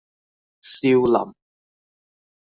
[0.71, 1.31] 少林